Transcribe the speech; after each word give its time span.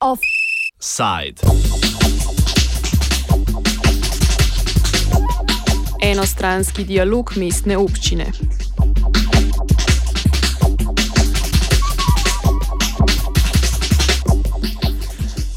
Offside. 0.00 1.40
Enostranski 6.02 6.84
dialog 6.84 7.36
mestne 7.36 7.78
občine. 7.78 8.32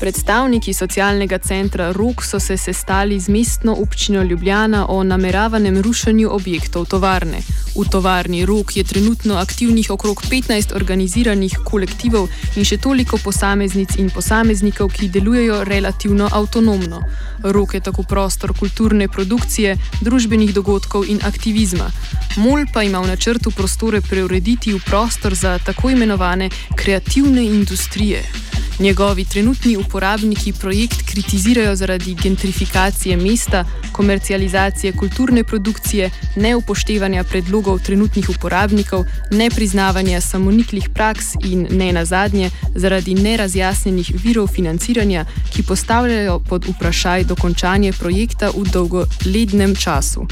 Predstavniki 0.07 0.73
socialnega 0.73 1.37
centra 1.37 1.91
RUK 1.91 2.23
so 2.23 2.39
se 2.39 2.57
sestali 2.57 3.19
z 3.19 3.29
mestno 3.29 3.73
občino 3.75 4.23
Ljubljana 4.23 4.85
o 4.89 5.03
nameravanem 5.03 5.81
rušenju 5.81 6.29
objektov 6.31 6.85
tovarne. 6.85 7.41
V 7.75 7.83
tovarni 7.91 8.45
RUK 8.45 8.77
je 8.77 8.83
trenutno 8.83 9.35
aktivnih 9.35 9.89
okrog 9.91 10.23
15 10.31 10.75
organiziranih 10.75 11.57
kolektivov 11.65 12.29
in 12.55 12.63
še 12.63 12.77
toliko 12.77 13.17
posameznic 13.17 13.97
in 13.99 14.07
posameznikov, 14.09 14.93
ki 14.95 15.09
delujejo 15.09 15.63
relativno 15.63 16.29
avtonomno. 16.31 17.01
RUK 17.43 17.73
je 17.73 17.81
tako 17.91 18.03
prostor 18.03 18.55
kulturne 18.59 19.07
produkcije, 19.07 19.75
družbenih 20.01 20.53
dogodkov 20.53 21.03
in 21.03 21.19
aktivizma. 21.19 21.91
MOL 22.37 22.63
pa 22.73 22.83
ima 22.83 23.03
v 23.03 23.11
načrtu 23.11 23.51
prostore 23.51 24.01
preurediti 24.01 24.73
v 24.73 24.79
prostor 24.85 25.35
za 25.35 25.59
tako 25.59 25.89
imenovane 25.89 26.49
kreativne 26.75 27.43
industrije. 27.43 28.23
Njegovi 28.79 29.25
trenutni 29.25 29.77
uporabniki 29.77 30.53
projekt 30.53 31.01
kritizirajo 31.11 31.75
zaradi 31.75 32.15
gentrifikacije 32.23 33.17
mesta, 33.17 33.65
komercializacije 33.91 34.93
kulturne 34.93 35.43
produkcije, 35.43 36.09
neupoštevanja 36.35 37.23
predlogov 37.23 37.79
trenutnih 37.79 38.29
uporabnikov, 38.29 39.05
nepriznavanja 39.31 40.21
samoniklih 40.21 40.89
praks 40.93 41.25
in 41.45 41.67
ne 41.71 41.91
nazadnje 41.93 42.49
zaradi 42.75 43.15
nerazjasnenih 43.15 44.11
virov 44.23 44.47
financiranja, 44.47 45.25
ki 45.53 45.63
postavljajo 45.63 46.39
pod 46.39 46.65
vprašaj 46.69 47.23
dokončanje 47.23 47.93
projekta 47.93 48.51
v 48.57 48.69
dolgolednem 48.73 49.75
času. 49.75 50.27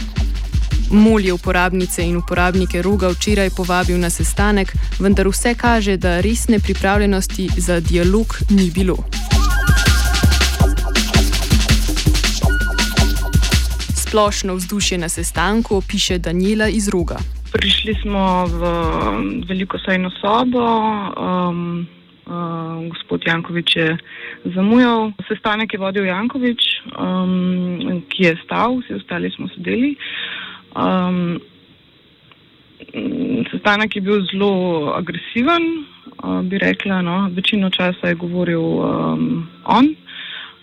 Mol 0.91 1.21
je 1.21 1.33
uporabnice 1.33 2.03
in 2.03 2.17
uporabnike 2.17 2.81
roga 2.81 3.09
včeraj 3.09 3.49
povabil 3.57 3.97
na 3.99 4.09
sestanek, 4.09 4.73
vendar 4.99 5.27
vse 5.27 5.55
kaže, 5.57 5.97
da 5.97 6.21
resne 6.21 6.59
pripravljenosti 6.59 7.49
za 7.57 7.79
dialog 7.79 8.27
ni 8.49 8.71
bilo. 8.75 8.97
Splošno 13.95 14.55
vzdušje 14.55 14.97
na 14.97 15.09
sestanku 15.09 15.75
opiše 15.75 16.17
Daniela 16.17 16.67
iz 16.67 16.89
roga. 16.89 17.17
Prišli 17.51 17.95
smo 18.01 18.45
v 18.45 18.61
veliko 19.49 19.77
sajno 19.79 20.11
sobo. 20.21 20.65
Um, 21.17 21.87
uh, 22.25 22.89
gospod 22.89 23.21
Jankovič 23.25 23.75
je 23.75 23.97
zamujal. 24.55 25.11
Sestanek 25.27 25.73
je 25.73 25.79
vodil 25.79 26.05
Jankovič, 26.05 26.61
um, 26.99 28.03
ki 28.09 28.23
je 28.23 28.37
stal, 28.43 28.79
vsi 28.81 28.93
ostali 28.93 29.31
smo 29.31 29.47
sedeli. 29.55 29.95
Um, 30.75 31.39
sestanek 33.51 33.95
je 33.95 34.01
bil 34.01 34.21
zelo 34.31 34.93
agresiven, 34.95 35.85
uh, 36.23 36.41
bi 36.43 36.57
rekla. 36.57 37.01
No. 37.01 37.29
Večino 37.35 37.69
časa 37.69 38.11
je 38.11 38.15
govoril 38.15 38.61
um, 38.61 39.47
on. 39.65 39.95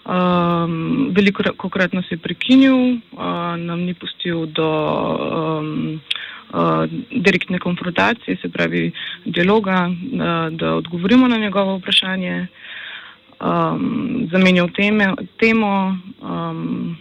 Um, 0.03 1.13
veliko 1.15 1.69
krat 1.71 1.93
nas 1.93 2.05
je 2.11 2.19
prekinil, 2.19 2.99
uh, 3.15 3.55
nam 3.57 3.87
ni 3.87 3.95
pustil 3.95 4.47
do 4.47 4.67
um, 4.67 6.01
uh, 6.51 6.85
direktne 7.11 7.59
konfrontacije, 7.59 8.37
se 8.43 8.49
pravi 8.49 8.91
dialoga, 9.25 9.87
uh, 9.89 10.51
da 10.59 10.75
odgovorimo 10.75 11.29
na 11.29 11.39
njegovo 11.39 11.77
vprašanje. 11.77 12.47
Um, 13.43 14.29
zamenjal 14.33 14.69
teme, 14.75 15.15
temo, 15.39 15.99
um, 16.21 16.97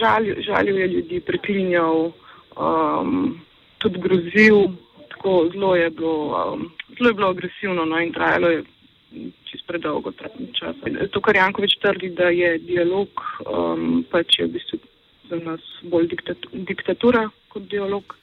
žalil, 0.00 0.36
žalil 0.40 0.78
je 0.78 0.88
ljudi, 0.88 1.20
preklinjal 1.20 2.12
um, 2.56 3.40
tudi 3.78 3.98
grozil, 3.98 4.68
tako 5.10 5.48
zelo 5.52 5.74
je 5.76 5.90
bilo, 5.90 6.16
um, 6.54 6.70
zelo 6.98 7.10
je 7.10 7.14
bilo 7.14 7.28
agresivno 7.28 7.84
no, 7.84 8.00
in 8.00 8.12
trajalo 8.12 8.48
je 8.48 8.64
čist 9.50 9.66
predolgo 9.66 10.12
časa. 10.58 11.06
To, 11.12 11.20
kar 11.20 11.36
Jankovič 11.36 11.78
trdi, 11.82 12.10
da 12.10 12.28
je 12.34 12.58
dialog, 12.58 13.08
um, 13.46 14.04
pač 14.10 14.38
je 14.38 14.46
v 14.46 14.56
bistvu 14.58 14.78
za 15.30 15.36
nas 15.36 15.60
bolj 15.82 16.08
diktat 16.08 16.36
diktatura 16.52 17.28
kot 17.48 17.62
dialog. 17.70 18.14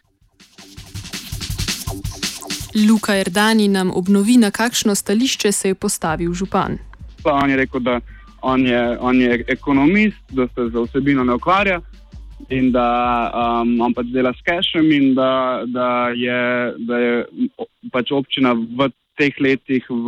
Luka 2.90 3.16
Erdani 3.16 3.68
nam 3.68 3.91
obnovi, 3.96 4.38
na 4.38 4.52
kakšno 4.52 4.96
stališče 4.96 5.52
se 5.52 5.68
je 5.68 5.75
postavil 5.75 6.34
župan. 6.34 6.78
Pa 7.24 7.34
on 7.44 7.50
je 7.50 7.58
rekel, 7.58 7.80
da 7.80 8.00
on 8.41 8.66
je, 8.66 8.97
on 9.00 9.22
je 9.22 9.46
ekonomist, 9.47 10.24
da 10.30 10.47
se 10.47 10.70
za 10.74 10.81
vsebino 10.81 11.24
ne 11.24 11.34
ukvarja 11.34 11.81
in 12.51 12.72
da 12.72 12.88
um, 13.31 13.79
on 13.81 13.94
pač 13.94 14.12
dela 14.13 14.34
s 14.34 14.41
cashom 14.45 14.91
in 14.91 15.13
da, 15.16 15.63
da, 15.66 16.09
je, 16.16 16.39
da 16.88 16.97
je 17.00 17.13
pač 17.91 18.12
občina 18.12 18.53
v 18.53 18.91
teh 19.19 19.35
letih 19.39 19.85
v, 19.89 20.07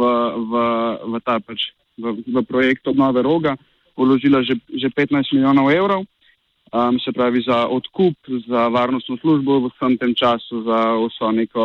v, 0.51 0.63
v 1.11 1.21
ta 1.25 1.39
pač 1.39 1.71
v, 1.97 2.17
v 2.23 2.43
projekt 2.47 2.87
obnove 2.87 3.21
roga 3.21 3.55
vložila 3.97 4.41
že, 4.41 4.57
že 4.73 4.89
15 4.89 5.33
milijonov 5.33 5.69
evrov, 5.69 6.01
um, 6.73 6.99
se 6.99 7.11
pravi 7.11 7.41
za 7.45 7.67
odkup, 7.67 8.17
za 8.47 8.67
varnostno 8.67 9.17
službo 9.17 9.59
v 9.59 9.71
vsem 9.73 9.97
tem 9.97 10.13
času, 10.15 10.63
za 10.65 10.97
vso 10.97 11.31
neko 11.31 11.63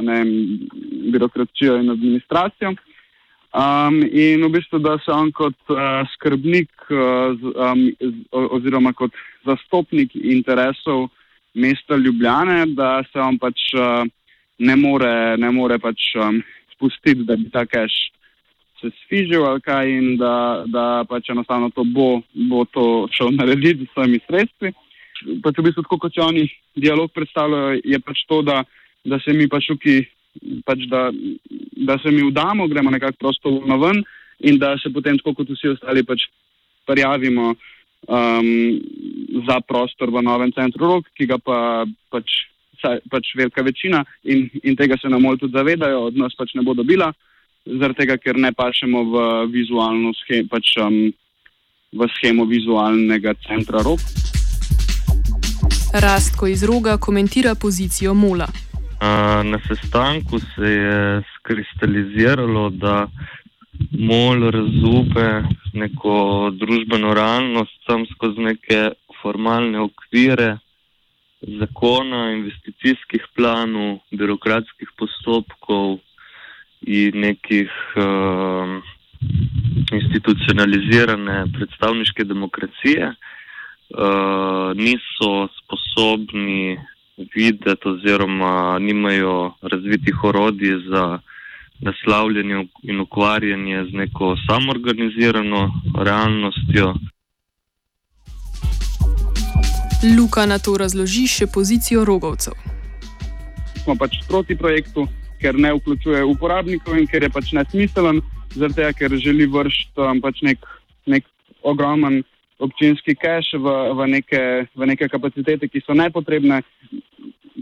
ne 0.00 0.12
vem, 0.12 0.30
birokracijo 1.12 1.76
in 1.76 1.90
administracijo. 1.90 2.74
Um, 3.56 4.02
in 4.04 4.44
v 4.44 4.50
bistvu, 4.52 4.82
da 4.84 4.98
se 5.00 5.12
on 5.12 5.30
kot 5.32 5.56
uh, 5.72 6.04
skrbnik 6.12 6.68
uh, 6.90 7.32
z, 7.40 7.52
um, 7.56 7.86
z, 7.96 8.12
oziroma 8.52 8.92
kot 8.92 9.14
zastopnik 9.48 10.12
interesov 10.12 11.08
mesta 11.56 11.96
Ljubljane, 11.96 12.66
da 12.76 13.00
se 13.08 13.20
on 13.20 13.38
pač 13.40 13.70
uh, 13.72 14.04
ne 14.58 14.76
more, 14.76 15.36
ne 15.40 15.50
more 15.56 15.78
pač, 15.80 16.10
um, 16.20 16.42
spustiti, 16.74 17.24
da 17.24 17.38
bi 17.40 17.48
ta 17.48 17.64
cash 17.64 18.12
se 18.80 18.90
sfižil 19.04 19.44
ali 19.44 19.60
kaj 19.60 19.90
in 19.90 20.16
da, 20.20 20.64
da 20.66 21.04
pač 21.08 21.30
enostavno 21.32 21.70
to 21.70 21.84
bo, 21.84 22.20
bo 22.48 22.64
to 22.64 23.08
šel 23.12 23.32
narediti 23.32 23.86
z 23.86 23.92
svojimi 23.94 24.20
sredstvi. 24.26 24.72
Pač 25.42 25.58
v 25.58 25.64
bistvu, 25.64 25.86
tako 25.86 25.98
kot 26.04 26.18
oni 26.20 26.44
dialog 26.76 27.08
predstavljajo, 27.14 27.80
je 27.84 28.00
pač 28.04 28.26
to, 28.28 28.42
da, 28.44 28.62
da 29.04 29.18
se 29.24 29.32
mi 29.32 29.48
pač 29.48 29.70
uki 29.72 30.02
pač 30.64 30.86
da, 30.90 31.08
da 31.88 31.98
se 32.02 32.10
mi 32.10 32.26
vdamo, 32.30 32.68
gremo 32.68 32.90
nekako 32.90 33.18
prosto 33.20 33.52
na 33.66 33.76
ven 33.76 34.02
in 34.38 34.58
da 34.58 34.76
se 34.78 34.92
potem, 34.92 35.18
tako 35.18 35.34
kot 35.40 35.50
vsi 35.54 35.74
ostali, 35.74 36.04
pač 36.04 36.26
prijavimo 36.86 37.54
um, 38.08 38.50
za 39.48 39.60
prostor 39.60 40.10
v 40.10 40.22
novem 40.22 40.52
centru 40.52 40.86
rok, 40.86 41.08
ki 41.16 41.26
ga 41.26 41.38
pa 41.38 41.58
pač, 42.12 42.42
pač 43.10 43.32
velika 43.36 43.64
večina 43.64 44.04
in, 44.24 44.46
in 44.62 44.76
tega 44.76 44.98
se 45.00 45.08
nam 45.08 45.24
bolj 45.24 45.40
tudi 45.44 45.56
zavedajo, 45.56 46.06
od 46.10 46.20
nas 46.20 46.36
pač 46.38 46.54
ne 46.54 46.62
bo 46.66 46.76
dobila, 46.76 47.12
zaradi 47.66 48.04
tega, 48.04 48.18
ker 48.20 48.38
ne 48.38 48.52
pašemo 48.52 49.04
v 49.10 49.24
vizualno 49.54 50.12
schemo, 50.22 50.50
pač 50.52 50.76
um, 50.84 51.00
v 51.96 52.08
schemo 52.18 52.44
vizualnega 52.44 53.34
centra 53.46 53.82
rok. 53.82 54.00
Rastko 55.96 56.46
iz 56.46 56.62
roga 56.66 56.98
komentira 57.00 57.54
pozicijo 57.54 58.14
Mola. 58.14 58.65
Na 59.44 59.58
sestanku 59.68 60.38
se 60.38 60.70
je 60.70 61.22
skristaliziralo, 61.38 62.70
da 62.70 63.08
MOL 63.92 64.50
razume 64.50 65.48
neko 65.72 66.50
družbeno 66.52 67.14
realnost 67.14 67.76
sam 67.86 68.06
skozi 68.06 68.40
neke 68.40 68.90
formalne 69.22 69.80
okvire 69.80 70.56
zakona, 71.60 72.32
investicijskih 72.32 73.26
planov, 73.36 73.98
birokratskih 74.10 74.88
postopkov 74.98 75.98
in 76.80 77.20
nekih 77.20 77.70
uh, 77.96 78.80
institucionalizirane 79.92 81.44
predstavniške 81.58 82.24
demokracije. 82.24 83.12
Uh, 83.86 84.72
niso 84.74 85.48
sposobni 85.60 86.78
videti, 87.34 87.88
oziroma 87.88 88.78
nimajo 88.78 89.52
razvitih 89.62 90.24
orodij 90.24 90.76
za 90.90 91.18
naslavljanje 91.80 92.68
in 92.82 93.00
ukvarjanje 93.00 93.84
z 93.90 93.92
neko 93.92 94.36
samoorganizirano 94.48 95.70
realnostjo. 96.04 96.94
Luka 100.18 100.46
na 100.46 100.58
to 100.58 100.76
razloži 100.76 101.26
še 101.26 101.46
pozicijo 101.46 102.04
rogovcev. 102.04 102.52
Smo 103.84 103.96
pač 103.96 104.18
proti 104.28 104.56
projektu, 104.56 105.06
ker 105.40 105.58
ne 105.58 105.72
vključuje 105.74 106.24
uporabnikov 106.24 106.98
in 106.98 107.06
ker 107.06 107.22
je 107.22 107.30
pač 107.30 107.52
nesmiselen, 107.52 108.20
zato 108.54 108.92
ker 108.98 109.16
želi 109.16 109.46
vršiti 109.46 110.00
um, 110.00 110.20
pač 110.20 110.42
nek, 110.42 110.58
nek 111.06 111.24
ogromen 111.62 112.22
občinski 112.58 113.14
cache 113.14 113.58
v, 113.58 113.66
v, 113.92 114.00
neke, 114.08 114.42
v 114.74 114.82
neke 114.86 115.08
kapacitete, 115.08 115.68
ki 115.68 115.82
so 115.84 115.92
nepotrebne, 115.92 116.62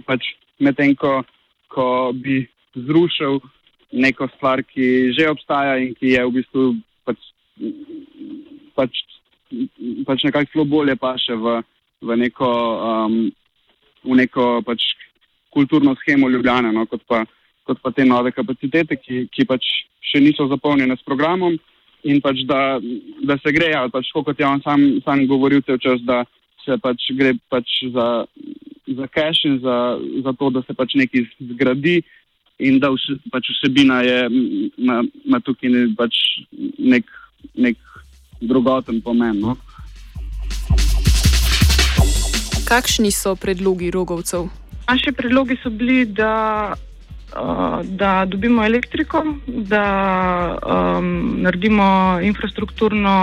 pač 0.06 0.34
medtem 0.62 0.94
ko, 0.94 1.22
ko 1.68 2.12
bi 2.14 2.44
zrušil 2.74 3.40
neko 3.94 4.28
stvar, 4.36 4.62
ki 4.62 5.14
že 5.14 5.30
obstaja 5.30 5.78
in 5.82 5.94
ki 5.94 6.14
je 6.14 6.22
v 6.22 6.34
bistvu 6.34 6.62
pač, 7.06 7.18
pač, 8.74 8.92
pač 10.06 10.26
nekako 10.26 10.50
zelo 10.50 10.64
bolje 10.66 10.96
pa 10.98 11.14
še 11.18 11.38
v, 11.38 11.62
v 12.02 12.10
neko, 12.26 12.50
um, 12.78 13.18
v 14.06 14.12
neko 14.18 14.62
pač 14.66 14.82
kulturno 15.54 15.94
schemo 16.02 16.30
Ljubljana, 16.30 16.74
no, 16.74 16.86
kot, 16.90 17.02
pa, 17.06 17.22
kot 17.66 17.78
pa 17.82 17.94
te 17.94 18.06
nove 18.06 18.34
kapacitete, 18.34 18.98
ki, 18.98 19.26
ki 19.30 19.46
pač 19.46 19.62
še 20.02 20.22
niso 20.22 20.46
zapolnjene 20.50 20.98
s 20.98 21.06
programom 21.06 21.54
in 22.04 22.20
pač 22.20 22.44
da, 22.48 22.78
da 23.24 23.36
se 23.40 23.52
gre, 23.52 23.72
ali 23.76 23.90
pač 23.90 24.10
kot 24.12 24.38
je 24.38 24.46
on 24.46 24.60
sam, 24.64 24.82
sam 25.04 25.26
govoril 25.26 25.62
vse 25.64 25.78
čas, 25.80 26.02
da 26.04 26.24
se 26.64 26.76
pač 26.80 27.10
gre 27.16 27.34
pač 27.52 27.80
za, 27.94 28.08
za 28.86 29.06
cache 29.14 29.48
in 29.48 29.58
za, 29.64 29.78
za 30.24 30.32
to, 30.38 30.50
da 30.50 30.62
se 30.66 30.76
pač 30.76 30.96
nekaj 31.00 31.26
zgradi 31.52 32.02
in 32.58 32.78
da 32.80 32.92
vse, 32.94 33.16
pač 33.32 33.50
vsebina 33.56 34.02
je 34.04 34.18
na, 34.78 35.02
na 35.24 35.40
tukaj 35.40 35.72
ne, 35.72 35.86
pač 35.96 36.20
nek, 36.78 37.08
nek 37.56 37.80
drugoten 38.40 39.00
pomen. 39.04 39.40
No? 39.40 39.56
Kakšni 42.68 43.12
so 43.12 43.34
predlogi 43.36 43.90
rogovcev? 43.92 44.48
Naši 44.88 45.12
predlogi 45.16 45.56
so 45.62 45.72
bili, 45.72 46.04
da, 46.04 46.74
da 47.84 48.24
dobimo 48.24 48.64
elektriko, 48.64 49.24
da 49.46 50.58
um, 50.98 51.34
naredimo 51.42 52.18
infrastrukturno 52.22 53.14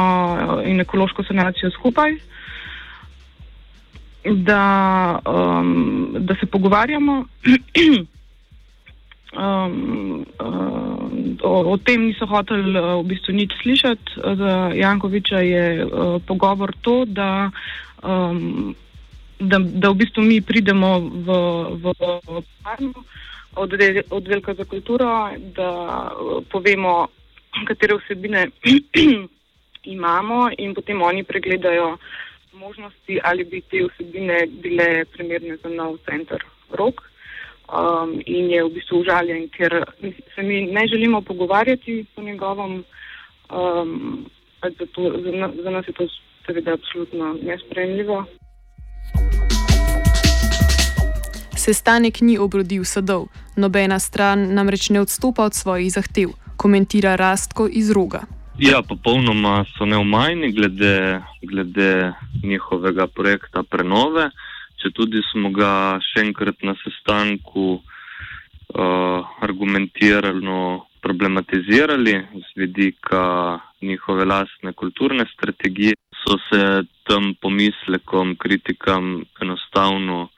in 0.65 0.79
ekološko 0.79 1.23
sanacijo 1.23 1.71
skupaj, 1.71 2.15
da, 4.25 5.19
um, 5.25 6.15
da 6.19 6.35
se 6.35 6.45
pogovarjamo. 6.45 7.25
Um, 9.31 10.25
um, 10.43 11.37
o, 11.41 11.71
o 11.71 11.77
tem 11.77 12.01
niso 12.07 12.25
hoteli 12.27 12.75
uh, 12.75 12.99
v 12.99 13.15
bistvu 13.15 13.31
nič 13.31 13.55
slišati. 13.63 14.19
Za 14.19 14.75
Jankoviča 14.75 15.39
je 15.39 15.85
uh, 15.85 16.19
pogovor 16.27 16.75
to, 16.81 17.05
da, 17.07 17.47
um, 18.03 18.75
da, 19.39 19.55
da 19.55 19.89
v 19.89 19.95
bistvu 20.03 20.27
mi 20.27 20.41
pridemo 20.43 20.99
v, 20.99 21.27
v, 21.79 21.83
v 22.27 22.43
parno 22.59 22.91
od, 22.91 23.30
od 23.55 24.27
Velika 24.27 24.53
za 24.53 24.65
kulturo, 24.65 25.29
da 25.55 25.69
uh, 26.11 26.43
povemo, 26.51 27.07
katere 27.67 27.97
vsebine 27.97 28.47
imamo 29.95 30.49
in 30.57 30.73
potem 30.73 31.01
oni 31.01 31.23
pregledajo 31.23 31.97
možnosti, 32.53 33.19
ali 33.23 33.43
bi 33.43 33.61
te 33.61 33.83
vsebine 33.87 34.47
bile 34.47 35.05
primerne 35.05 35.57
za 35.57 35.69
nov 35.69 35.97
center 36.05 36.43
rok 36.71 37.01
um, 37.71 38.21
in 38.25 38.51
je 38.51 38.63
v 38.63 38.73
bistvu 38.75 38.99
užaljen, 38.99 39.47
ker 39.49 39.83
se 40.35 40.43
mi 40.43 40.65
ne 40.65 40.87
želimo 40.87 41.21
pogovarjati 41.21 42.05
po 42.15 42.21
njegovem. 42.21 42.83
Um, 43.49 44.25
zato, 44.61 45.11
za, 45.23 45.49
za 45.63 45.69
nas 45.69 45.87
je 45.87 45.93
to 45.93 46.07
seveda 46.45 46.73
absolutno 46.73 47.35
nespremljivo. 47.41 48.25
Sestanek 51.61 52.21
ni 52.21 52.37
obrodil 52.41 52.85
sadov, 52.85 53.27
nobena 53.57 53.99
stran 53.99 54.47
namreč 54.53 54.89
ne 54.89 55.01
odstopa 55.01 55.45
od 55.45 55.53
svojih 55.53 55.91
zahtev, 55.93 56.33
komentira 56.57 57.15
Rastko 57.15 57.67
iz 57.69 57.91
Roga. 57.91 58.25
Ja, 58.57 58.81
popolnoma 58.81 59.65
so 59.77 59.85
neumajni 59.85 60.51
glede, 60.51 61.21
glede 61.41 62.13
njihovega 62.43 63.07
projekta 63.07 63.63
prenove 63.63 64.31
če 64.81 64.89
tudi 64.97 65.21
smo 65.29 65.51
ga 65.53 66.01
še 66.01 66.25
enkrat 66.25 66.63
na 66.65 66.73
sestanku 66.81 67.65
uh, 67.77 69.19
argumentirano 69.45 70.87
problematizirali 71.05 72.13
z 72.41 72.49
vidika 72.57 73.23
njihove 73.81 74.25
lastne 74.25 74.73
kulturne 74.77 75.25
strategije, 75.33 75.95
so 76.21 76.37
se 76.49 76.61
tem 77.09 77.33
pomislekom, 77.41 78.35
kritikam 78.37 79.23
enostavno 79.41 80.29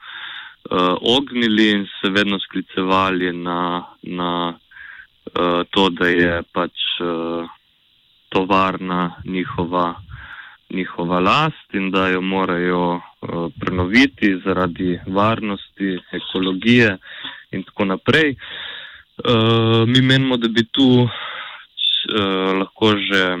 uh, 0.70 0.96
ognili 1.00 1.70
in 1.70 1.86
se 2.00 2.10
vedno 2.10 2.38
sklicevali 2.38 3.32
na, 3.32 3.84
na 4.02 4.54
uh, 4.54 5.62
to, 5.70 5.88
da 5.90 6.08
je 6.08 6.42
pač 6.52 6.72
uh, 7.00 7.48
tovarna 8.28 9.14
njihova 9.24 9.94
njihova 10.70 11.20
last 11.20 11.74
in 11.74 11.90
da 11.90 12.08
jo 12.08 12.20
morajo 12.20 12.94
uh, 12.94 13.52
prenoviti 13.60 14.40
zaradi 14.44 15.00
varnosti, 15.06 15.98
ekologije 16.12 16.96
in 17.50 17.62
tako 17.62 17.84
naprej. 17.84 18.34
Uh, 19.24 19.88
mi 19.88 20.00
menimo, 20.02 20.36
da 20.36 20.48
bi 20.48 20.64
tu 20.72 20.88
uh, 21.02 22.58
lahko 22.58 22.96
že 22.98 23.38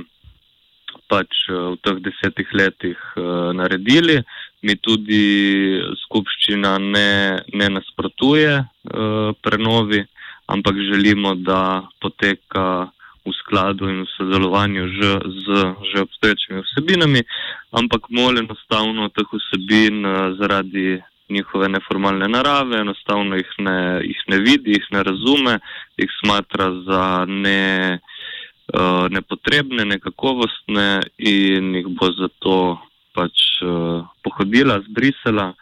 pač 1.08 1.28
v 1.48 1.76
teh 1.82 1.98
desetih 2.00 2.48
letih 2.52 2.98
uh, 3.16 3.52
naredili. 3.52 4.22
Mi 4.64 4.76
tudi 4.80 5.76
skupščina 6.06 6.78
ne, 6.80 7.08
ne 7.52 7.66
nasprotuje 7.76 8.52
uh, 8.56 9.36
prenovi, 9.44 10.00
ampak 10.48 10.78
želimo, 10.88 11.34
da 11.36 11.84
poteka 12.00 12.88
v 13.24 13.32
skladu 13.32 13.88
in 13.88 14.04
v 14.04 14.12
sodelovanju 14.16 14.84
že, 14.88 15.10
z 15.24 15.46
že 15.92 15.96
obstoječimi 16.04 16.60
vsebinami, 16.60 17.24
ampak 17.72 18.12
mol 18.12 18.36
enostavno 18.38 19.08
teh 19.08 19.28
vsebin 19.32 20.04
eh, 20.04 20.36
zaradi 20.36 21.00
njihove 21.28 21.68
neformalne 21.68 22.28
narave, 22.28 22.84
enostavno 22.84 23.36
jih 23.36 23.52
ne, 23.58 24.00
jih 24.04 24.22
ne 24.28 24.38
vidi, 24.38 24.76
jih 24.76 24.86
ne 24.92 25.02
razume, 25.02 25.58
jih 25.96 26.10
smatra 26.20 26.68
za 26.84 27.24
ne, 27.28 27.98
uh, 28.76 29.08
nepotrebne, 29.08 29.84
nekakovostne 29.88 31.00
in 31.16 31.74
jih 31.74 31.88
bo 31.96 32.12
zato 32.12 32.76
pač 33.14 33.62
uh, 33.62 34.02
pohodila, 34.26 34.80
zbrisala 34.88 35.52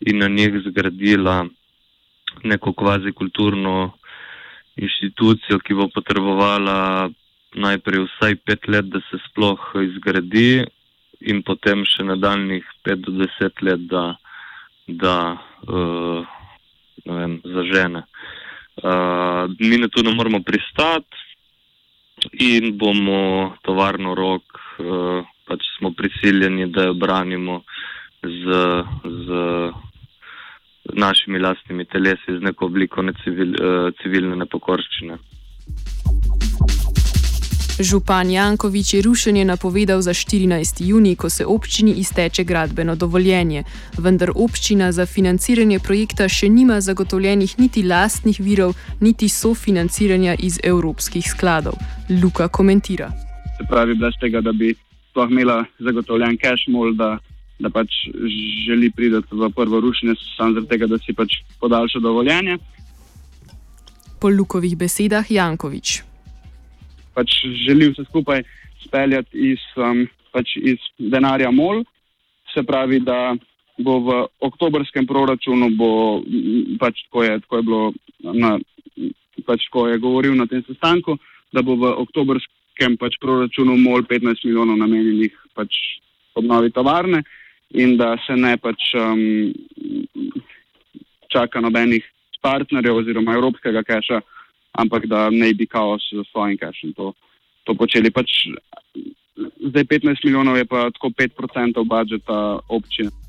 in 0.00 0.18
na 0.18 0.28
njih 0.28 0.60
zgradila 0.66 1.44
neko 2.44 2.72
kvazi 2.72 3.12
kulturno 3.12 3.92
inštitucijo, 4.76 5.58
ki 5.64 5.74
bo 5.74 5.88
potrebovala 5.92 7.08
najprej 7.56 8.04
vsaj 8.04 8.36
pet 8.44 8.68
let, 8.68 8.90
da 8.92 9.00
se 9.08 9.20
sploh 9.28 9.60
izgradi, 9.80 10.66
in 11.20 11.42
potem 11.42 11.84
še 11.88 12.04
nadaljnih 12.04 12.64
pet 12.84 13.00
do 13.04 13.14
deset 13.16 13.62
let, 13.64 13.86
da, 13.88 14.04
da 14.86 15.16
uh, 15.64 16.26
vem, 17.06 17.38
zažene. 17.44 18.04
Uh, 18.76 19.48
mi 19.60 19.80
na 19.80 19.88
to 19.88 20.04
ne 20.04 20.12
moramo 20.12 20.42
pristati 20.44 21.24
in 22.44 22.76
bomo 22.76 23.56
tovarno 23.64 24.14
rok, 24.14 24.60
uh, 24.84 25.24
pač 25.46 25.62
smo 25.78 25.92
prisiljeni, 25.96 26.70
da 26.70 26.90
jo 26.90 26.94
branimo 26.94 27.62
z. 28.22 28.62
z 29.02 29.44
našimi 30.94 31.38
lastnimi 31.38 31.84
telesi 31.84 32.38
z 32.38 32.40
neko 32.40 32.66
obliko 32.66 33.02
necivil, 33.02 33.50
uh, 33.50 33.94
civilne 34.02 34.36
nepokorščine. 34.36 35.18
Župan 37.80 38.30
Jankovič 38.30 38.94
je 38.94 39.02
rušenje 39.02 39.44
napovedal 39.44 40.00
za 40.00 40.14
14. 40.14 40.80
juni, 40.80 41.16
ko 41.16 41.30
se 41.30 41.44
občini 41.46 41.92
izteče 42.00 42.44
gradbeno 42.44 42.96
dovoljenje, 42.96 43.64
vendar 43.98 44.30
občina 44.34 44.92
za 44.92 45.06
financiranje 45.06 45.78
projekta 45.78 46.28
še 46.28 46.48
nima 46.48 46.80
zagotovljenih 46.80 47.58
niti 47.58 47.82
lastnih 47.82 48.40
virov, 48.40 48.72
niti 49.00 49.28
sofinanciranja 49.28 50.36
iz 50.38 50.58
evropskih 50.64 51.28
skladov. 51.28 51.76
Luka 52.22 52.48
komentira. 52.48 53.10
Se 53.58 53.68
pravi, 53.68 53.94
brez 53.94 54.16
tega, 54.20 54.40
da 54.40 54.52
bi 54.52 54.72
sploh 55.16 55.32
imela 55.32 55.64
zagotovljen 55.80 56.36
cash 56.36 56.68
mol, 56.68 56.92
da 56.92 57.16
da 57.58 57.70
pač 57.72 57.88
želi 58.66 58.90
priti 58.90 59.16
v 59.30 59.48
prvo 59.56 59.80
rušenje, 59.80 60.14
samo 60.36 60.52
zaradi 60.52 60.68
tega, 60.68 60.86
da 60.86 60.98
si 60.98 61.14
pač 61.16 61.38
podaljša 61.60 62.00
dovoljenje. 62.04 62.58
Po 64.20 64.28
Lukovih 64.28 64.76
besedah 64.76 65.24
Jankovič. 65.30 66.02
Pač 67.16 67.40
želi 67.64 67.90
vse 67.92 68.04
skupaj 68.04 68.44
speljati 68.84 69.52
iz, 69.52 69.62
um, 69.76 70.04
pač 70.32 70.56
iz 70.60 70.80
denarja 70.98 71.50
MOL, 71.50 71.84
se 72.52 72.62
pravi, 72.62 73.00
da 73.00 73.36
bo 73.80 73.98
v 74.04 74.18
oktobrskem 74.40 75.06
proračunu, 75.06 75.70
bo, 75.76 76.20
pač 76.80 77.04
tako, 77.08 77.24
je, 77.24 77.40
tako 77.40 77.56
je 77.56 77.62
bilo, 77.62 77.82
na, 78.36 78.52
pač 79.48 79.68
ko 79.72 79.88
je 79.88 79.98
govoril 80.00 80.36
na 80.36 80.46
tem 80.48 80.64
sestanku, 80.68 81.16
da 81.52 81.64
bo 81.64 81.76
v 81.76 81.92
oktobrskem 82.04 82.65
pač 83.00 83.16
proračunu 83.20 83.76
MOL 83.76 84.04
15 84.04 84.44
milijonov 84.44 84.76
namenjenih 84.76 85.32
pač 85.54 85.72
obnovi 86.34 86.70
tovarne 86.70 87.22
in 87.70 87.96
da 87.96 88.16
se 88.26 88.36
ne 88.36 88.56
pač 88.56 88.92
um, 88.94 89.52
čaka 91.32 91.60
nobenih 91.60 92.04
partnerjev 92.42 93.00
oziroma 93.00 93.34
evropskega 93.34 93.82
keša, 93.82 94.20
ampak 94.78 95.06
da 95.10 95.30
ne 95.30 95.52
bi 95.54 95.66
kaos 95.66 96.04
s 96.12 96.28
svojim 96.30 96.58
kešem 96.60 96.92
to, 96.94 97.12
to 97.64 97.74
počeli. 97.74 98.10
Pač 98.10 98.46
zdaj 99.68 99.84
15 99.84 100.24
milijonov 100.24 100.56
je 100.56 100.64
pa 100.64 100.90
tako 100.90 101.10
5% 101.10 101.84
budžeta 101.84 102.60
občine. 102.68 103.25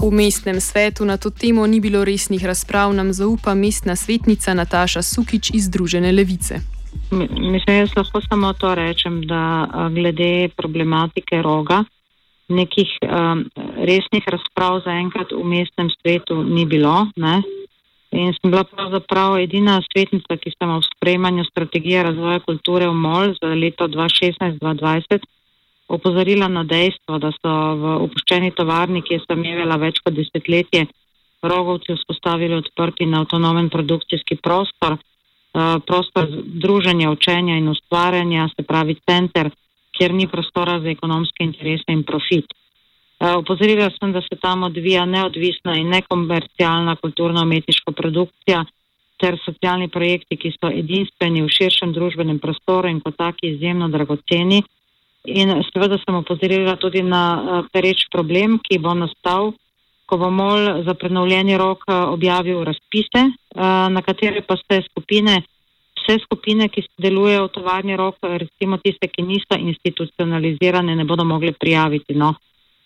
V 0.00 0.08
mestnem 0.08 0.56
svetu 0.64 1.04
na 1.04 1.20
to 1.20 1.28
temo 1.28 1.60
ni 1.68 1.76
bilo 1.76 2.00
resnih 2.00 2.40
razprav, 2.40 2.88
nam 2.96 3.12
zaupa 3.12 3.52
mestna 3.54 3.92
svetnica 3.96 4.54
Nataša 4.56 5.02
Sukič 5.04 5.52
iz 5.52 5.68
Združene 5.68 6.08
levice. 6.08 6.64
Mislim, 7.12 7.76
jaz 7.84 7.92
lahko 7.96 8.20
samo 8.24 8.52
to 8.56 8.72
rečem, 8.74 9.20
da 9.28 9.68
glede 9.92 10.48
problematike 10.56 11.42
roga, 11.44 11.84
nekih 12.48 12.88
um, 13.04 13.44
resnih 13.76 14.24
razprav 14.24 14.80
zaenkrat 14.88 15.36
v 15.36 15.44
mestnem 15.44 15.92
svetu 16.00 16.48
ni 16.48 16.64
bilo. 16.64 17.12
Ne? 17.20 17.42
In 18.16 18.32
sem 18.40 18.48
bila 18.48 18.64
pravzaprav 18.64 19.36
edina 19.44 19.82
svetnica, 19.84 20.40
ki 20.40 20.48
sem 20.56 20.72
v 20.72 20.80
sprejemanju 20.96 21.44
strategije 21.44 22.08
razvoja 22.08 22.40
kulture 22.40 22.88
v 22.88 22.96
MOL 22.96 23.36
za 23.36 23.52
leto 23.52 23.84
2016-2020 23.84 25.28
opozorila 25.90 26.48
na 26.48 26.62
dejstvo, 26.64 27.18
da 27.18 27.32
so 27.34 27.52
v 27.80 27.94
opuščeni 28.06 28.52
tovarni, 28.54 29.02
ki 29.02 29.16
je 29.16 29.24
samevela 29.26 29.76
več 29.82 29.98
kot 30.04 30.14
desetletje, 30.14 30.86
rogovci 31.42 31.96
vzpostavili 31.96 32.54
odprti 32.54 33.06
in 33.08 33.16
avtonomen 33.18 33.70
produkcijski 33.72 34.36
prostor, 34.36 34.96
eh, 34.96 35.76
prostor 35.86 36.28
druženja, 36.64 37.10
učenja 37.10 37.56
in 37.56 37.68
ustvarjanja, 37.68 38.48
se 38.54 38.62
pravi 38.62 38.96
center, 39.08 39.50
kjer 39.98 40.14
ni 40.14 40.26
prostora 40.28 40.80
za 40.80 40.88
ekonomske 40.90 41.44
interese 41.44 41.92
in 41.92 42.04
profit. 42.04 42.46
Eh, 43.20 43.34
opozorila 43.36 43.90
sem, 43.98 44.12
da 44.12 44.20
se 44.20 44.36
tam 44.40 44.62
odvija 44.62 45.04
neodvisna 45.04 45.76
in 45.76 45.88
nekomercialna 45.88 46.96
kulturno-umetniška 46.96 47.92
produkcija 47.92 48.64
ter 49.20 49.36
socialni 49.44 49.88
projekti, 49.88 50.36
ki 50.36 50.52
so 50.54 50.70
edinstveni 50.72 51.42
v 51.44 51.52
širšem 51.52 51.92
družbenem 51.92 52.38
prostoru 52.38 52.88
in 52.88 53.00
kot 53.04 53.18
taki 53.20 53.52
izjemno 53.52 53.88
dragoceni. 53.92 54.62
In 55.28 55.52
seveda 55.68 55.98
sem 56.00 56.16
opozorila 56.16 56.76
tudi 56.80 57.02
na 57.04 57.22
eh, 57.36 57.68
pereč 57.72 58.06
problem, 58.08 58.58
ki 58.64 58.78
bo 58.80 58.94
nastal, 58.96 59.52
ko 60.08 60.16
bo 60.16 60.30
MOL 60.32 60.82
za 60.86 60.94
prenovljeni 60.96 61.58
rok 61.60 61.84
eh, 61.88 61.94
objavil 61.94 62.64
razpise, 62.64 63.28
eh, 63.28 63.88
na 63.92 64.00
katere 64.00 64.40
pa 64.40 64.56
ste 64.56 64.80
skupine, 64.88 65.42
vse 66.00 66.16
skupine, 66.24 66.70
ki 66.72 66.86
delujejo 66.96 67.50
v 67.50 67.52
tovarni 67.52 67.96
rok, 68.00 68.16
recimo 68.24 68.80
tiste, 68.80 69.12
ki 69.12 69.22
niso 69.22 69.60
institucionalizirane, 69.60 70.96
ne 70.96 71.04
bodo 71.04 71.24
mogli 71.28 71.52
prijaviti. 71.52 72.16
No. 72.16 72.34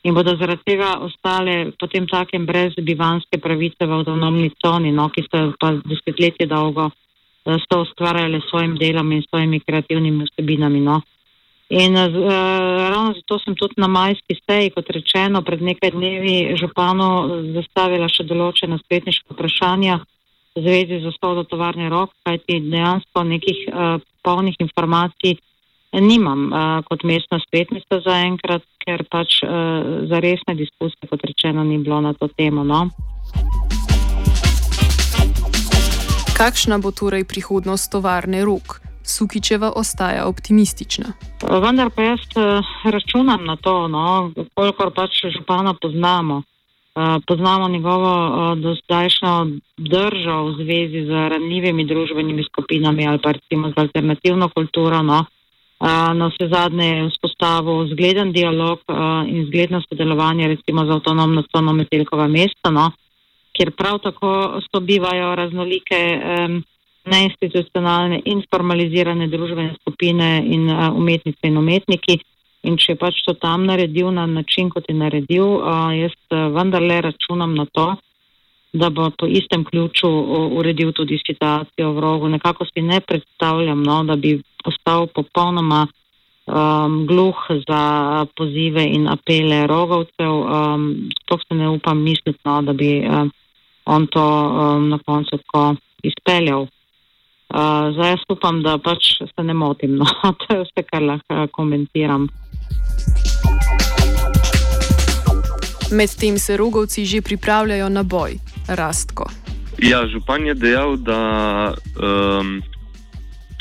In 0.03 0.13
bodo 0.13 0.35
zaradi 0.37 0.67
tega 0.67 0.99
ostale 1.07 1.71
potem 1.79 2.07
takem 2.11 2.45
brez 2.45 2.75
bivanske 2.75 3.39
pravice 3.39 3.87
v 3.87 3.95
avtonomni 3.95 4.51
coni, 4.59 4.91
no, 4.93 5.07
ki 5.09 5.23
so 5.31 5.53
pa 5.61 5.71
desetletje 5.79 6.51
dolgo 6.51 6.91
so 7.45 7.81
ustvarjali 7.85 8.41
svojim 8.49 8.77
delom 8.81 9.13
in 9.13 9.23
svojimi 9.23 9.61
kreativnimi 9.61 10.25
vsebinami. 10.25 10.81
No. 10.81 11.01
In 11.69 11.97
uh, 11.97 12.13
ravno 12.93 13.15
zato 13.17 13.39
sem 13.41 13.55
tudi 13.57 13.81
na 13.81 13.89
majski 13.89 14.37
seji, 14.37 14.71
kot 14.75 14.91
rečeno, 14.93 15.41
pred 15.43 15.63
nekaj 15.65 15.95
dnevi 15.97 16.57
župano 16.61 17.09
zastavila 17.57 18.09
še 18.13 18.27
določena 18.29 18.77
spletniška 18.83 19.33
vprašanja 19.33 19.97
v 20.55 20.61
zvezi 20.61 21.01
z 21.01 21.09
osnovo 21.09 21.47
tovarne 21.49 21.89
rok, 21.89 22.13
kajti 22.29 22.61
dejansko 22.69 23.25
nekih 23.25 23.65
uh, 23.73 23.97
polnih 24.23 24.61
informacij 24.61 25.41
nimam 26.01 26.53
uh, 26.53 26.85
kot 26.85 27.03
mestna 27.03 27.41
spletnica 27.43 28.01
zaenkrat, 28.05 28.63
ker 28.85 29.07
pač 29.11 29.41
uh, 29.43 30.05
za 30.11 30.21
resne 30.21 30.55
diskusije, 30.59 31.09
kot 31.09 31.25
rečeno, 31.25 31.65
ni 31.65 31.79
bilo 31.79 32.01
na 32.05 32.13
to 32.13 32.29
temo. 32.29 32.61
No? 32.61 32.91
Kakšna 36.35 36.77
bo 36.83 36.91
torej 36.91 37.25
prihodnost 37.25 37.89
tovarne 37.95 38.45
rok? 38.45 38.84
Sukičeva 39.05 39.73
ostaja 39.77 40.27
optimistična. 40.27 41.13
Vendar 41.63 41.91
pa 41.91 42.03
jaz 42.03 42.21
eh, 42.37 42.91
računam 42.91 43.45
na 43.45 43.57
to, 43.57 43.89
no, 43.89 44.33
kolikor 44.55 44.93
pač 44.95 45.25
župana 45.37 45.75
poznamo. 45.83 46.43
Uh, 46.95 47.19
poznamo 47.27 47.69
njegovo 47.69 48.11
uh, 48.27 48.59
dozdajšnjo 48.59 49.47
držo 49.77 50.37
v 50.45 50.53
zvezi 50.63 51.01
z 51.09 51.11
ranljivimi 51.33 51.85
družbenimi 51.85 52.45
skupinami 52.45 53.07
ali 53.09 53.19
pa 53.19 53.33
recimo 53.33 53.69
z 53.69 53.75
alternativno 53.77 54.49
kulturo. 54.49 55.03
No. 55.03 55.25
Na 55.81 56.27
vse 56.31 56.47
zadnje 56.49 56.87
je 56.87 57.09
vzpostavil 57.11 57.89
zgleden 57.93 58.33
dialog 58.33 58.79
in 59.27 59.47
zgledno 59.47 59.83
sodelovanje 59.83 60.49
recimo 60.49 60.87
z 60.87 60.91
avtonomno 60.91 61.43
cono 61.53 61.73
Metelkova 61.73 62.29
mesta, 62.29 62.71
no, 62.71 62.93
kjer 63.53 63.73
prav 63.77 63.99
tako 63.99 64.61
sobivajo 64.71 65.35
raznolike 65.35 65.99
um, 66.15 66.63
neinstitucionalne 67.11 68.21
in 68.25 68.43
formalizirane 68.51 69.29
družbene 69.29 69.75
skupine 69.81 70.39
in 70.45 70.69
uh, 70.69 70.89
umetnice 70.97 71.51
in 71.51 71.59
umetniki. 71.61 72.19
In 72.65 72.79
če 72.81 72.95
je 72.95 72.97
pač 72.97 73.21
to 73.27 73.35
tam 73.37 73.67
naredil 73.69 74.09
na 74.13 74.25
način, 74.27 74.71
kot 74.73 74.89
je 74.89 74.97
naredil, 74.97 75.45
uh, 75.61 75.93
jaz 75.93 76.15
vendarle 76.31 77.03
računam 77.05 77.55
na 77.55 77.67
to, 77.67 77.93
da 78.75 78.89
bo 78.91 79.11
po 79.19 79.27
istem 79.27 79.65
ključu 79.65 80.09
uredil 80.59 80.93
tudi 80.93 81.21
situacijo 81.27 81.93
v 81.93 82.01
rogu. 82.01 82.29
Nekako 82.29 82.65
si 82.65 82.83
ne 82.83 83.01
predstavljam, 83.01 83.83
no, 83.83 84.03
da 84.05 84.17
bi 84.17 84.41
postal 84.65 85.07
popolnoma 85.07 85.87
um, 86.47 87.07
gluh 87.07 87.37
za 87.69 88.27
pozive 88.37 88.85
in 88.85 89.09
apele 89.09 89.67
rogovcev. 89.67 90.33
Um, 90.33 91.11
to 91.25 91.39
se 91.39 91.55
ne 91.55 91.69
upam 91.69 92.03
misliti, 92.03 92.39
no, 92.45 92.63
da 92.63 92.73
bi 92.73 93.07
um, 93.07 93.31
on 93.85 94.07
to 94.07 94.25
um, 94.25 94.89
na 94.89 94.99
koncu 95.07 95.39
tako 95.39 95.75
izpeljal. 96.03 96.67
Uh, 97.55 97.95
zdaj 97.95 98.11
jaz 98.11 98.23
upam, 98.29 98.63
da 98.63 98.79
pač 98.83 99.13
se 99.23 99.43
ne 99.43 99.55
motim. 99.55 99.95
No. 99.97 100.07
to 100.41 100.57
je 100.57 100.65
vse, 100.65 100.83
kar 100.91 101.03
lahko 101.03 101.47
komentiram. 101.55 102.27
Medtem 105.95 106.39
se 106.39 106.57
rogovci 106.57 107.07
že 107.07 107.23
pripravljajo 107.23 107.89
na 107.89 108.03
boj, 108.03 108.41
rastko. 108.67 109.31
Ja, 109.79 110.03
župan 110.11 110.47
je 110.47 110.55
dejal, 110.55 110.97
da 110.97 111.21
um, 111.71 112.59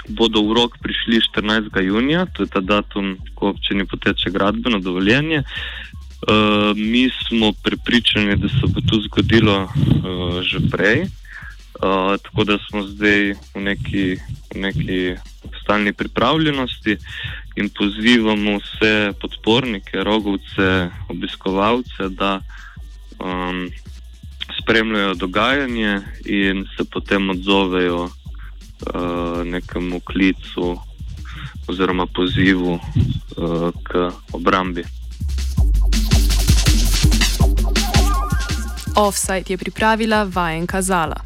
bodo 0.10 0.42
v 0.42 0.58
rok 0.58 0.82
prišli 0.82 1.22
14. 1.30 1.70
junija, 1.86 2.26
to 2.34 2.44
je 2.44 2.50
ta 2.50 2.66
datum, 2.66 3.18
ko 3.38 3.54
občini 3.54 3.86
poteče 3.86 4.34
gradbeno 4.34 4.80
dovoljenje. 4.80 5.44
Uh, 5.44 6.74
mi 6.74 7.10
smo 7.28 7.54
prepričani, 7.64 8.42
da 8.42 8.50
se 8.50 8.66
bo 8.74 8.82
to 8.90 9.06
zgodilo 9.06 9.70
uh, 9.70 10.42
že 10.42 10.66
prej 10.72 11.06
tako 12.24 12.44
da 12.44 12.58
smo 12.70 12.84
zdaj 12.84 13.34
v 13.56 13.60
neki, 13.60 14.18
v 14.56 14.60
neki 14.60 15.16
stalni 15.64 15.94
pripravljenosti 15.94 16.98
in 17.56 17.70
pozivamo 17.70 18.58
vse 18.58 19.12
podpornike, 19.22 20.04
rogovce, 20.04 20.90
obiskovalce, 21.10 22.10
da 22.10 22.42
um, 23.20 23.70
spremljajo 24.62 25.14
dogajanje 25.14 26.02
in 26.26 26.66
se 26.78 26.84
potem 26.92 27.30
odzovejo 27.30 28.04
uh, 28.04 28.12
nekemu 29.46 30.00
klicu 30.00 30.78
oziroma 31.68 32.06
pozivu 32.06 32.74
uh, 32.74 33.72
k 33.84 34.12
obrambi. 34.32 34.84
Offside 38.96 39.44
je 39.48 39.58
pripravila 39.58 40.24
vajenka 40.24 40.82
Zala. 40.82 41.16